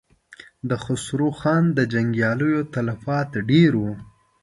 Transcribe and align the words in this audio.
د 0.69 0.71
خسرو 0.83 1.29
خان 1.39 1.63
د 1.77 1.79
جنګياليو 1.93 2.67
تلفات 2.73 3.29
ډېر 3.49 3.71
و. 3.83 3.85